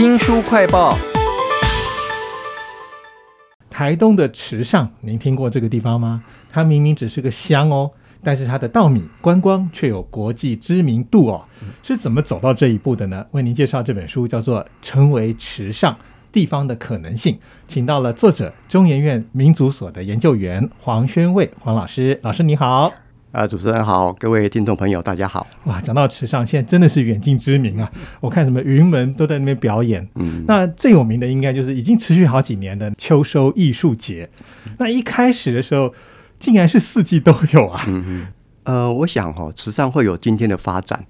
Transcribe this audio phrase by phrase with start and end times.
[0.00, 0.96] 新书快报。
[3.68, 6.24] 台东的池上，您听过这个地方吗？
[6.50, 7.90] 它明明只是个乡哦，
[8.22, 11.44] 但是它的稻米观光却有国际知名度哦。
[11.82, 13.26] 是怎么走到这一步的呢？
[13.32, 15.94] 为您介绍这本书，叫做《成为池上
[16.32, 17.34] 地方的可能性》，
[17.68, 22.18] 请到了作者中研院民族所的研究员黄宣卫黄老师。
[22.22, 22.90] 老师你好。
[23.32, 25.46] 啊，主持人好，各位听众朋友大家好。
[25.64, 27.88] 哇，讲到池上，现在真的是远近知名啊！
[28.20, 30.06] 我看什么云门都在那边表演。
[30.16, 34.28] 嗯，那最有名的应该就是已经持续好几年的秋收艺术节。
[34.80, 35.94] 那一开始的时候，
[36.40, 37.86] 竟然是四季都有啊！
[38.64, 41.04] 呃，我想哈，池上会有今天的发展，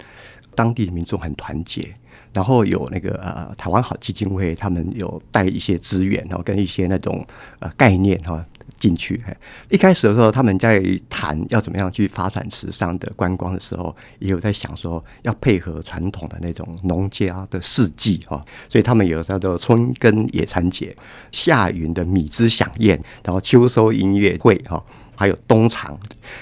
[0.54, 1.88] 当地的民众很团结，
[2.34, 7.26] 然后有那个呃台湾好基金会，他们有带一些资源，然后跟一些那种
[7.60, 8.44] 呃概念哈。
[8.80, 9.22] 进去，
[9.68, 20.96] 一开始的时候，他们在谈要怎么样去发展时尚的观光的时候，也有在想说要配合传统的那种农家的四季哈，所以他们有叫做春耕野餐节、
[21.30, 24.82] 夏云的米之响宴，然后秋收音乐会哈，
[25.14, 25.96] 还有冬藏。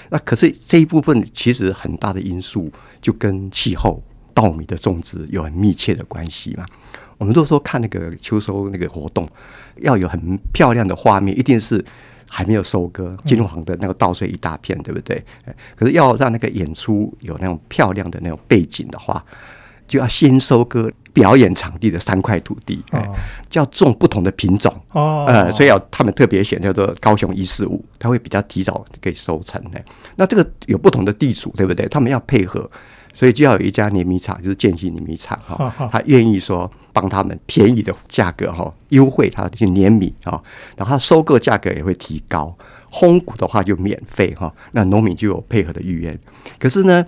[0.09, 2.71] 那可是这一部分其实很大的因素
[3.01, 4.01] 就跟气候、
[4.33, 6.65] 稻米的种植有很密切的关系嘛。
[7.17, 9.27] 我们都说看那个秋收那个活动，
[9.81, 11.83] 要有很漂亮的画面，一定是。
[12.29, 15.21] 还没有收割，金黄的那个稻穗一大片，对不对？
[15.75, 19.23] 可是要让那个演出有那种漂亮的那种背景的话，
[19.87, 22.83] 就要先收割表演场地的三块土地，
[23.49, 25.25] 就要种不同的品种哦。
[25.27, 29.83] 呃，所以要他们特别选叫做高雄一四五，它会比较提早可以收成哎。
[30.15, 31.87] 那这个有不同的地主，对不对？
[31.87, 32.69] 他们要配合。
[33.11, 40.41] 所以就要有一家碾米厂，就是建新碾米厂哈，他愿意说帮他们便宜的价格哈，优惠他去碾米啊，
[40.75, 42.53] 然后他收购价格也会提高，
[42.91, 46.17] 烘谷的话就免费哈，那农民就有配合的意愿。
[46.59, 47.05] 可是呢，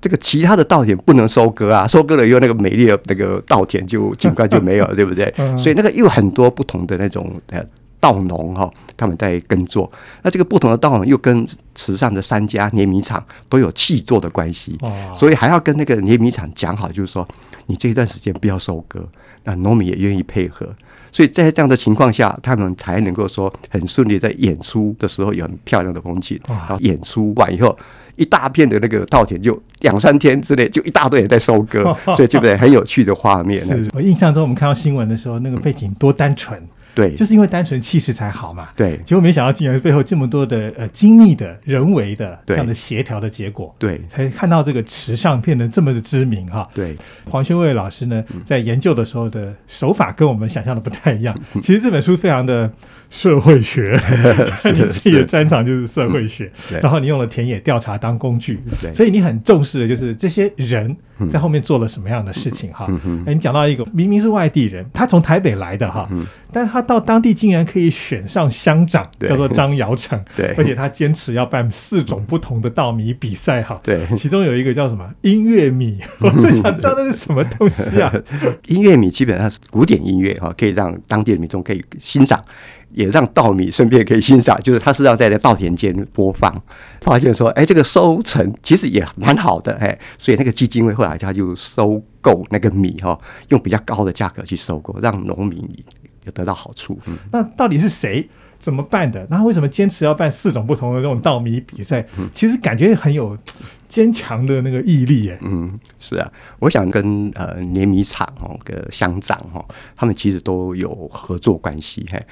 [0.00, 5.30] 这个其他的稻田不能收割啊，收割了以后那个美丽的那个稻田就景观就没有了，对不对？
[5.58, 7.62] 所以那个又很多不同的那种呃。
[8.04, 9.90] 稻农哈，他们在耕作。
[10.20, 14.78] 那这个不同的稻农又跟池上的三家碾米厂都有契作的关系，
[15.14, 17.26] 所以还要跟那个碾米厂讲好，就是说
[17.64, 19.02] 你这一段时间不要收割，
[19.44, 20.68] 那农民也愿意配合。
[21.10, 26.38] 所以在这样的情况下，他们才能够说很顺利，在演出的时候有很漂亮的风景。
[26.46, 27.74] 然后演出完以后，
[28.16, 32.54] 一大片的那个稻田就两三天之内就一大堆人在收割， 所以对不对？
[32.56, 33.64] 很有趣的画面。
[33.94, 36.60] 我印象中，我们看到新闻的时候，那个背景多单纯。
[36.94, 38.68] 对，就是因为单纯气势才好嘛。
[38.76, 43.74] 对，结果没想到竟然背后这么多的呃精密的人为的这样的协调的结果。
[43.78, 46.68] 对，才看到这个池上变得这么的知名哈。
[46.72, 46.94] 对，
[47.28, 51.36] 黄修卫老师呢，在研究的时候的手法跟我们想象的不太一样。
[51.60, 52.72] 其实这本书非常的
[53.14, 53.96] 社会学，
[54.74, 56.50] 你自己的专长就是社会学。
[56.82, 58.58] 然后你用了田野调查当工具，
[58.92, 60.96] 所以你很重视的就是这些人。
[61.30, 62.88] 在后面做了什么样的事情哈？
[63.24, 66.08] 哎，你讲到一个明明是外地人，他从台北来的哈，
[66.50, 78.12] 但是他到当地竟然可以选上乡长，叫做张尧成，对，而且他坚持要办四种不同的稻米比赛哈，对，其中有一个叫什么音乐米， 我最想知道那是什么东西啊？
[78.66, 82.44] 音乐米基本上是古典音乐哈，可以让当地的民众可以欣赏。
[82.94, 86.54] 也让稻米顺便可以欣赏，就是他是要在在稻田间播放，
[87.00, 93.18] 发现说，哎，这个收成其实也蛮好的，哎，所以那个基金会后来他就收购那个米哈，
[93.48, 95.58] 用比较高的价格去收购，让农民
[96.24, 96.98] 也得到好处。
[97.32, 98.28] 那到底是谁
[98.58, 99.26] 怎么办的？
[99.28, 102.06] 那为什么坚持要办四种不同的这种稻米比赛？
[102.32, 103.36] 其实感觉很有
[103.88, 109.64] 坚强的那个毅力，哎，嗯，是啊，我想跟呃碾米厂哦，跟乡长哦，
[109.96, 112.24] 他们其实都有合作关系，嘿。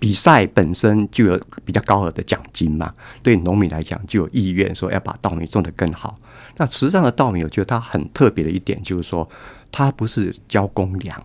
[0.00, 6.18] 比赛本身就有比较高额的奖金嘛，对农民来讲就有意愿说要把稻米种得更好。
[6.56, 9.28] 那池上的稻米，我觉得它很特别的一点就是说，
[9.70, 11.22] 它不是交公粮，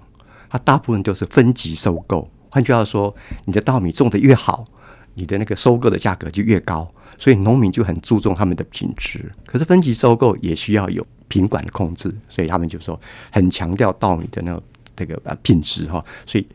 [0.50, 2.30] 它大部分都是分级收购。
[2.50, 3.16] 换句话说，
[3.46, 4.66] 你的稻米种得越好，
[5.14, 6.86] 你的那个收购的价格就越高，
[7.18, 9.32] 所以农民就很注重他们的品质。
[9.46, 13.00] 可是分级收购也需要有品管的控制，所以他们就说
[13.32, 14.64] 很强调稻米的那个
[14.98, 16.46] 这个品质哈，所以。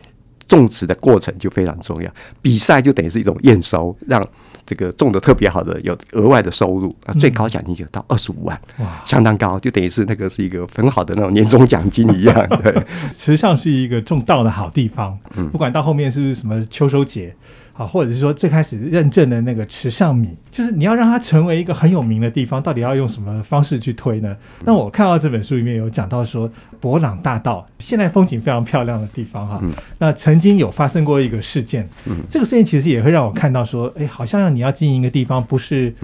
[0.50, 2.11] 种植的过程就非常重要，
[2.43, 4.26] 比赛就等于是一种验收，让
[4.67, 12.35] 这个种的特别好的有额外的收入，啊，最高奖金就到二十五万，哇，相当高，就等于是那个是一个很好的那种年终奖金一样。
[12.64, 12.73] 对，
[13.12, 17.32] 实际上是一个种稻的好地方，嗯，不管到后面是不是什么秋收节。
[17.80, 24.36] 啊，或者是说最开始认证的那个池上米，就是你要让它成为一个很有名的地方，到底要用什么方式去推呢？
[24.66, 29.58] 那我看到这本书里面有讲到说，博朗大道现在风景非常漂亮的地方哈，
[29.98, 31.88] 那曾经有发生过一个事件，
[32.28, 35.94] 这个事件其实也会让我看到说，哎，好像你要经营一个地方，不是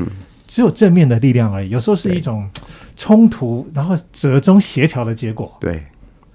[0.46, 2.48] 只有正面的力量而已，有时候是一种
[2.96, 5.54] 冲突，然后折中协调的结果。
[5.60, 5.82] 对。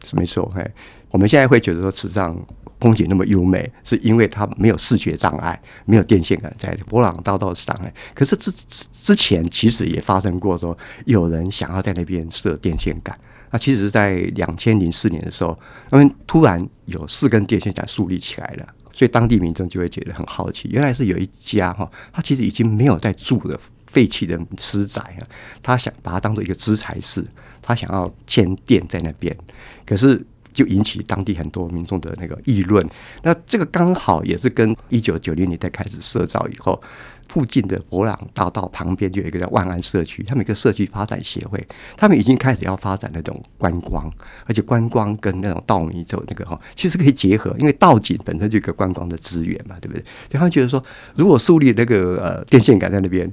[0.03, 0.51] 是没错。
[0.55, 0.67] 嘿，
[1.11, 2.35] 我们现在会觉得说池上
[2.81, 7.73] 风景那么优美，是因为它没有视觉障碍，没有电线杆在博朗大道上。
[7.83, 8.51] 哎，可是之
[8.91, 10.75] 之前其实也发生过说
[11.05, 13.17] 有人想要在那边设电线杆。
[13.51, 15.57] 那其实是在两千零四年的时候，
[15.91, 25.21] 因为突然有四根电线杆树立起来了，所以当地民众就会觉得很好奇，原来是有一家哈，他其实已经没有在住的废弃的私宅啊，
[25.61, 27.23] 他想把它当做一个资材室，
[27.61, 29.37] 他想要建店在那边，
[29.85, 30.25] 可是。
[30.53, 32.87] 就引起当地很多民众的那个议论。
[33.23, 36.81] 那这个刚好也是跟一九九零年代开始设造以后，
[37.27, 41.61] 附近的博朗大道旁边就有一个叫万安社区，他们一个社区发展协会，
[41.95, 44.11] 他们已经开始要发展那种观光，
[44.45, 50.03] 而且观光跟那种稻米就那个哈，其实可以结合，因为稻井本身就一个观光的资源嘛，对不对？
[50.29, 50.83] 他们觉得说，
[51.15, 53.31] 如果树立那个呃电线杆在那边。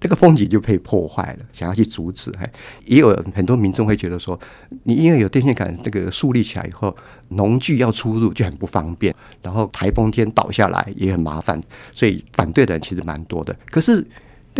[0.00, 2.50] 那个风景就被破坏了，想要去阻止，哎
[2.84, 4.38] 也有很多民众会觉得说，
[4.84, 6.96] 你因为有电线杆那个树立起来以后，
[7.28, 11.60] 农具要出入就很不方便，然后台风天倒下来也很麻烦，
[11.92, 13.56] 所以反对的人其实蛮多的。
[13.70, 14.06] 可是。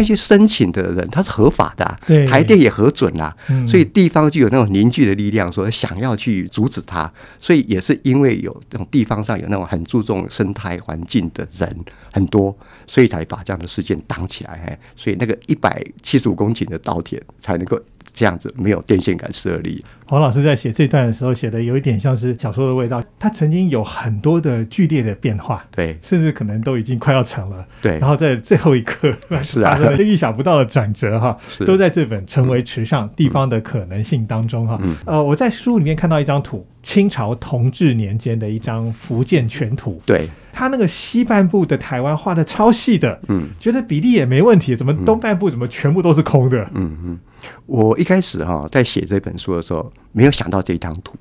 [0.00, 3.36] 那些申请的人他是合法的，台电也核准啦，
[3.68, 12.56] 所以地方就有那种凝聚的力量，说想要去阻止他，所以也是因为有这种地方上有那种很注重生态环境的人很多，
[12.86, 17.78] 所以才把这样的事件挡起来，所以那个一百七十五公顷的稻田才能够。
[18.12, 19.84] 这样子没有电线杆设立。
[20.06, 23.00] 黄老师在写这段的时候，写的有一点像是小说的味道。
[23.16, 27.96] 他曾经有很多的剧烈的变化，对，甚至可能都已经快要成了，对。
[28.00, 34.80] 然后在最后一刻，是啊，发生了意想不到的转折，哈，都在这本《成为池上地方的可能性》当中，哈。
[35.06, 40.28] 呃，我在书里面看到一张图，清朝同治年间的一张福建全图，对。
[40.52, 46.68] 他那个西半部的台湾画的超细的，嗯，觉得比例也没问题，怎么东半部怎么全部都是空的？
[46.74, 47.18] 嗯嗯，
[47.66, 51.14] 我一开始哈在写这本书的时候，没有想到这一张图。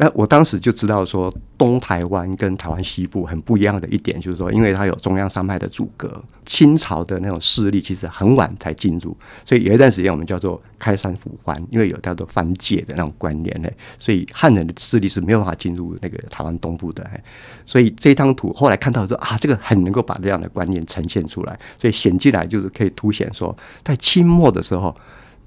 [0.00, 13.68] 那我当时就知道说，东台湾跟台湾西部很不一样的一点，就是说，因为它有中央山脉的阻隔，清朝的那种势力其实很晚才进入，所以有一段时间我们叫做开山抚番，因为有叫做藩界的那种观念呢，
[13.98, 17.04] 所以汉人的势力是没有办法进入那个台湾东部的。
[17.66, 24.94] 所以这张图后来看到说啊，这个很能够把这样的观念呈现出来，所以显进来就是可以凸显说，在清末的时候，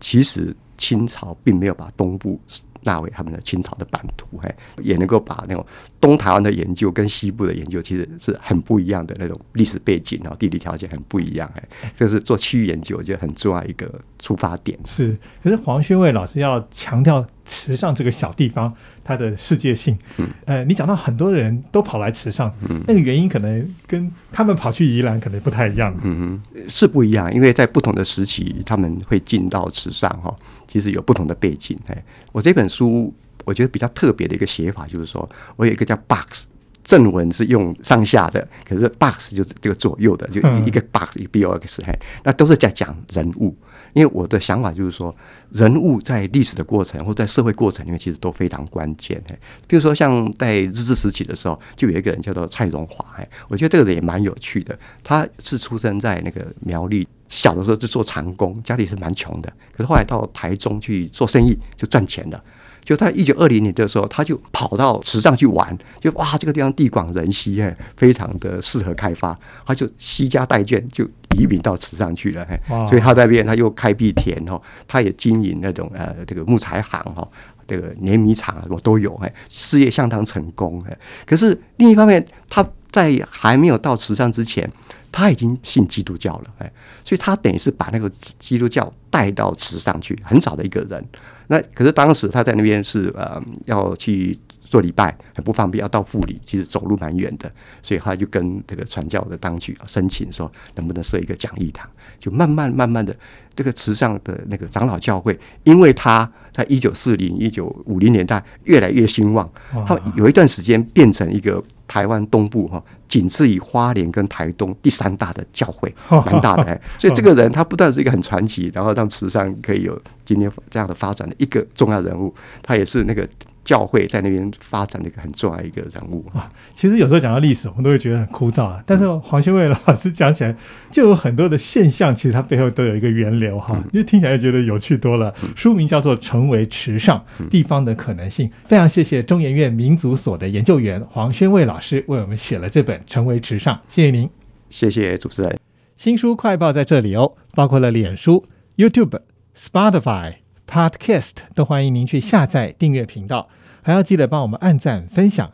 [0.01, 2.37] 其实清朝并没有把东部。
[2.83, 5.65] 纳为他们的清朝的版图，嘿，也能够把那种
[5.99, 11.63] 东台湾的研究跟西部的研究其实是很不一样的那种历史背景，然后地理条件很不一样，哎，
[11.95, 13.89] 这是做区域研究我觉得很重要一个
[14.19, 14.77] 出发点。
[14.85, 19.97] 是，可是黄学伟老师要强调池上这个小地方它的世界性。
[20.15, 25.93] 嗯，呃，你讲到很多人都跑来池上，嗯，那个原因可能跟他们跑去宜兰可能不太一样。
[26.01, 30.33] 嗯哼，是不一样，因为在不同的时期他们会进到池上哈。
[30.69, 33.13] 其实有不同的背景，哎，我这本书
[33.43, 36.45] 我觉得比较特别的一个写法，就是说我有一个叫 box
[36.81, 41.93] 正文是用上下的，可是 box 就是这个左右的，就一个 box 一个 box，嘿，
[42.23, 43.53] 那都是在讲人物。
[43.93, 45.15] 因为我的想法就是说，
[45.51, 49.21] 人物在历史的过程或在社会过程里面，其实都非常关键。
[49.27, 54.77] 嘿，比如说像在日治时期的时候，就有一个人叫做蔡荣华，哎，我觉得这个人也蛮有趣的。
[55.03, 57.07] 他是出生在那个苗栗。
[57.27, 59.49] 小的时候就做长工，家里是蛮穷的。
[59.71, 62.43] 可是后来到台中去做生意，就赚钱了。
[62.83, 69.33] 就在一九二零年的时候，他就跑到池上去玩，就哇，这个地方地广人稀，哎，非常的适合开发。
[69.65, 72.45] 他就惜家带眷，就移民到池上去了。
[72.49, 77.27] 嘿，所以他在那边他又开辟田哦，他也经营那种呃这个木材行哈，
[77.67, 80.83] 这个碾米厂什么都有，哎，事业相当成功。
[80.89, 84.69] 哎，可是另一方面，他在还没有到池上之前。
[85.13, 86.71] 他已经信基督教了，哎，
[87.03, 88.09] 所以他等于是把那个
[88.39, 91.05] 基督教带到池上去，很少的一个人。
[91.47, 94.39] 那可是当时他在那边是呃要去
[94.71, 97.51] 做礼拜，很不方便，要到富里，其实走路蛮远的，
[97.83, 101.89] 所以他就跟这个传教的当局申请说，能不能设一个讲义堂？
[102.19, 103.13] 就慢慢慢慢的，
[103.53, 109.49] 这个慈善的那个长老教会，因为他在一九四零、一九五零年代越来越兴旺，
[109.85, 111.61] 他有一段时间变成一个。
[111.91, 116.81] 台湾东部哈，仅次于花莲跟台东第三大的教会，蛮大的。
[116.97, 123.27] 所以这个人他不但是一个很传奇，然后让慈善可以有今天这样的发展的一个重要人物，他也是那个。
[123.71, 126.51] 教会在那边发展的一个很重要一个人物啊。
[126.73, 128.83] 其实有时候讲到历史，我们都会觉得很枯燥啊。
[128.85, 130.53] 但是黄修伟老师讲起来，
[130.91, 133.81] 就有很多的现象，其实它背后都有一个源流哈。
[133.93, 135.33] 就听起来觉得有趣多了。
[135.55, 138.49] 书名叫做《成为池上地方的可能性》。
[138.65, 144.29] 非常谢谢中研院民族所的研究员黄宣卫老师为我们写了这本《成为池上》，谢谢您，
[144.69, 145.57] 谢谢主持人。
[145.95, 149.21] 新书快报在这里哦，包括了脸书、YouTube、
[149.55, 150.33] Spotify。
[150.67, 153.49] Podcast 都欢迎您去下载订阅频道。
[153.81, 155.51] 还要记得帮我们按赞分享。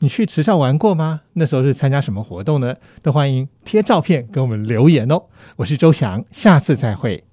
[0.00, 1.22] 你去池上玩过吗？
[1.34, 2.76] 那时候是参加什么活动呢？
[3.02, 5.24] 都欢迎贴照片给我们留言哦。
[5.56, 7.24] 我是周翔，下次再会。